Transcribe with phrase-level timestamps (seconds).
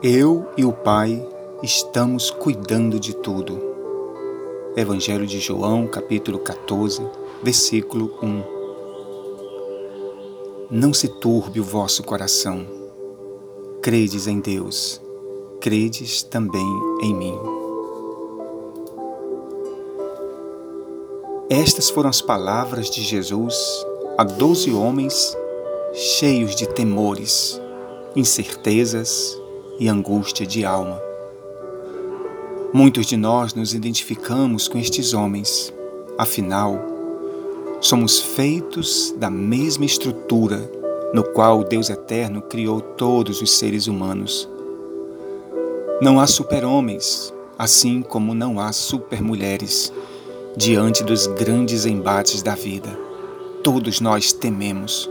[0.00, 1.20] Eu e o Pai
[1.60, 3.60] estamos cuidando de tudo.
[4.76, 7.04] Evangelho de João, capítulo 14,
[7.42, 8.44] versículo 1.
[10.70, 12.64] Não se turbe o vosso coração.
[13.82, 15.02] Credes em Deus,
[15.60, 16.64] credes também
[17.02, 17.36] em mim.
[21.50, 23.84] Estas foram as palavras de Jesus
[24.16, 25.36] a doze homens
[25.92, 27.60] cheios de temores,
[28.14, 29.36] incertezas
[29.78, 31.00] e angústia de alma.
[32.72, 35.72] Muitos de nós nos identificamos com estes homens,
[36.18, 36.78] afinal,
[37.80, 40.70] somos feitos da mesma estrutura
[41.12, 44.48] no qual Deus Eterno criou todos os seres humanos.
[46.02, 49.92] Não há super-homens, assim como não há super-mulheres,
[50.56, 52.90] diante dos grandes embates da vida.
[53.62, 55.08] Todos nós tememos.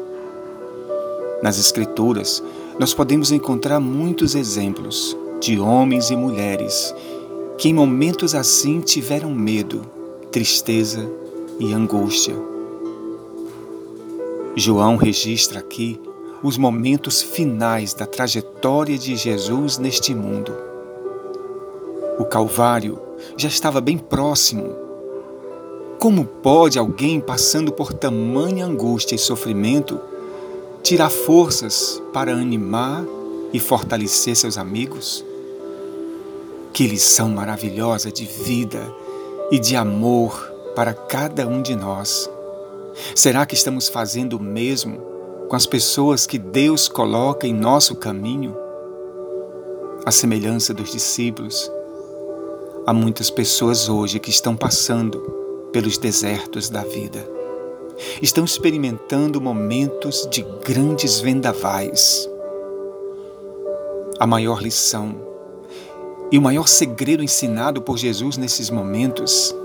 [1.41, 2.44] Nas Escrituras,
[2.80, 6.95] nós podemos encontrar muitos exemplos de homens e mulheres
[7.59, 9.81] que em momentos assim tiveram medo,
[10.31, 11.08] tristeza
[11.59, 12.36] e angústia.
[14.56, 16.00] João registra aqui
[16.42, 20.52] os momentos finais da trajetória de Jesus neste mundo.
[22.17, 23.00] O Calvário
[23.38, 24.76] já estava bem próximo.
[26.00, 30.00] Como pode alguém passando por tamanha angústia e sofrimento
[30.83, 33.03] tirar forças para animar
[33.52, 35.25] e fortalecer seus amigos?
[36.73, 38.81] Que lição maravilhosa de vida
[39.52, 42.30] e de amor para cada um de nós.
[43.16, 45.00] Será que estamos fazendo o mesmo
[45.50, 48.55] com as pessoas que Deus coloca em nosso caminho?
[50.05, 51.72] A semelhança dos discípulos,
[52.86, 55.20] há muitas pessoas hoje que estão passando
[55.72, 57.36] pelos desertos da vida
[58.22, 62.30] estão experimentando momentos de grandes vendavais.
[64.20, 65.16] A maior lição
[66.32, 69.55] e o maior segredo ensinado por Jesus nesses momentos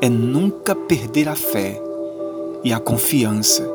[0.00, 1.80] é nunca perder a fé
[2.62, 3.68] e a confiança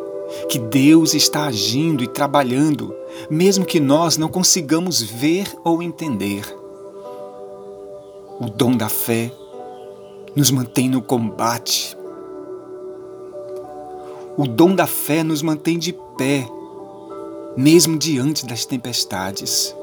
[0.49, 2.95] que Deus está agindo e trabalhando,
[3.29, 6.43] mesmo que nós não consigamos ver ou entender.
[8.39, 9.31] O dom da fé
[10.35, 11.95] nos mantém no combate
[14.37, 16.47] o dom da fé nos mantém de pé,
[17.55, 19.75] mesmo diante das tempestades.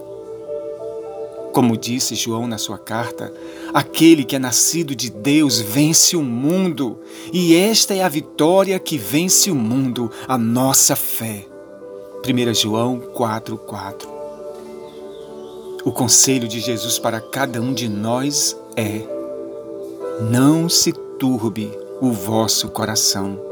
[1.53, 3.33] Como disse João na sua carta,
[3.75, 6.99] aquele que é nascido de Deus vence o mundo,
[7.33, 11.47] e esta é a vitória que vence o mundo, a nossa fé.
[12.25, 14.07] 1 João 4,4
[15.85, 19.01] O conselho de Jesus para cada um de nós é:
[20.31, 23.50] não se turbe o vosso coração.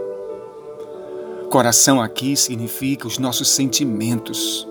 [1.51, 4.69] Coração aqui significa os nossos sentimentos,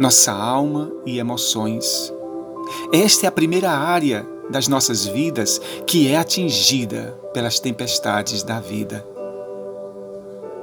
[0.00, 2.12] nossa alma e emoções.
[2.92, 9.06] Esta é a primeira área das nossas vidas que é atingida pelas tempestades da vida.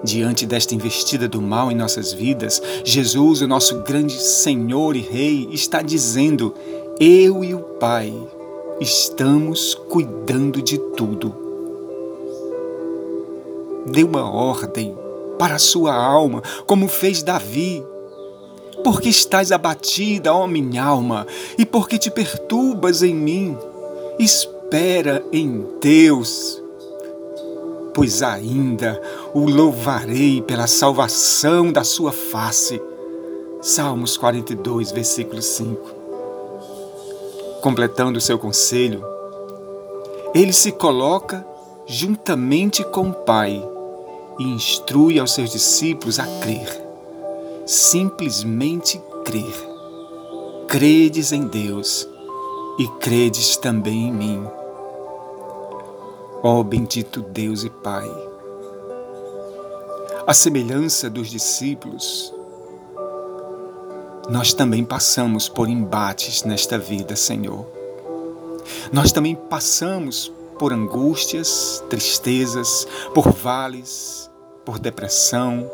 [0.03, 5.47] Diante desta investida do mal em nossas vidas, Jesus, o nosso grande Senhor e Rei,
[5.53, 6.53] está dizendo:
[6.99, 8.13] Eu e o Pai
[8.81, 11.33] estamos cuidando de tudo.
[13.87, 15.04] Dê uma ordem
[15.37, 17.83] para a sua alma, como fez Davi.
[18.83, 21.25] Porque estás abatida, ó minha alma,
[21.57, 23.57] e porque te perturbas em mim?
[24.19, 26.61] Espera em Deus,
[27.93, 29.01] pois ainda
[29.33, 32.81] o louvarei pela salvação da sua face.
[33.61, 35.95] Salmos 42, versículo 5.
[37.61, 39.03] Completando o seu conselho,
[40.35, 41.45] ele se coloca
[41.87, 43.74] juntamente com o Pai
[44.39, 46.83] e instrui aos seus discípulos a crer.
[47.65, 49.55] Simplesmente crer.
[50.67, 52.07] Credes em Deus
[52.77, 54.47] e credes também em mim.
[56.43, 58.07] Ó bendito Deus e Pai,
[60.27, 62.33] a semelhança dos discípulos,
[64.27, 67.65] nós também passamos por embates nesta vida, Senhor.
[68.91, 74.31] Nós também passamos por angústias, tristezas, por vales,
[74.65, 75.69] por depressão.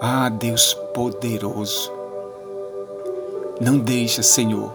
[0.00, 1.90] Ah, Deus poderoso,
[3.60, 4.72] não deixa, Senhor,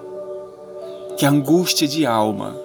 [1.17, 2.55] que a angústia de alma,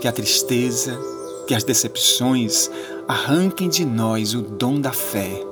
[0.00, 0.98] que a tristeza,
[1.46, 2.70] que as decepções
[3.08, 5.44] arranquem de nós o dom da fé.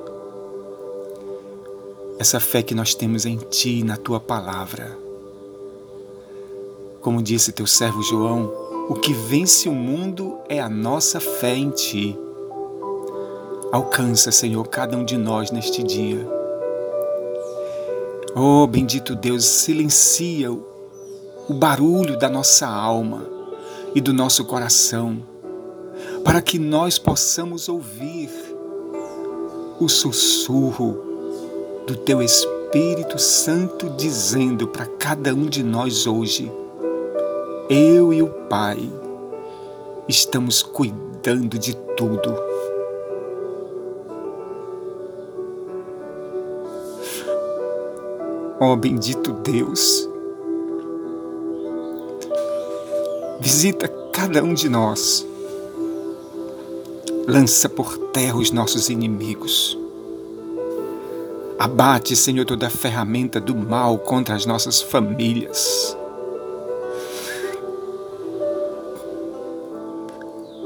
[2.17, 4.97] Essa fé que nós temos em Ti, na Tua palavra.
[7.01, 8.51] Como disse teu servo João,
[8.89, 12.17] o que vence o mundo é a nossa fé em Ti.
[13.71, 16.27] Alcança, Senhor, cada um de nós neste dia.
[18.35, 23.27] Oh, bendito Deus, silencia o barulho da nossa alma
[23.93, 25.21] e do nosso coração,
[26.23, 28.31] para que nós possamos ouvir
[29.79, 31.03] o sussurro
[31.85, 36.51] do Teu Espírito Santo dizendo para cada um de nós hoje:
[37.69, 38.79] Eu e o Pai
[40.07, 42.48] estamos cuidando de tudo.
[48.59, 50.09] Oh, bendito Deus,
[53.39, 55.25] Visita cada um de nós.
[57.25, 59.79] Lança por terra os nossos inimigos.
[61.57, 65.95] Abate, Senhor, toda a ferramenta do mal contra as nossas famílias.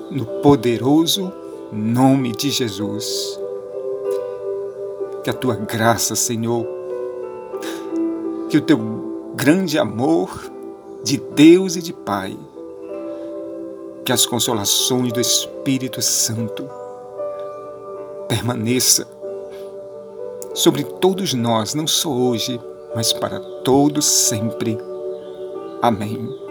[0.10, 1.32] No poderoso
[1.72, 3.40] nome de Jesus.
[5.24, 6.66] Que a tua graça, Senhor,
[8.54, 10.30] que o teu grande amor
[11.04, 12.38] de Deus e de Pai
[14.06, 16.70] que as consolações do Espírito Santo
[18.30, 19.08] permaneça
[20.54, 22.62] sobre todos nós, não só hoje,
[22.94, 24.78] mas para todos sempre.
[25.82, 26.43] Amém.